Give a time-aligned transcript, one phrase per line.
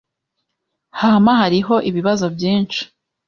[0.99, 2.81] Hama hariho ibibazo byinshi.